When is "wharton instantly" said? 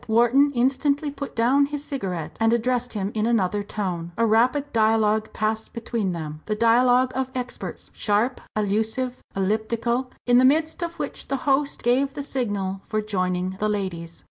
0.07-1.11